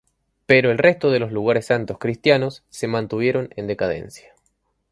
Pero 0.47 0.71
el 0.71 0.79
resto 0.79 1.11
de 1.11 1.19
los 1.19 1.31
lugares 1.31 1.67
santos 1.67 1.99
cristianos 1.99 2.63
se 2.71 2.87
mantuvieron 2.87 3.49
en 3.55 3.67
decadencia. 3.67 4.33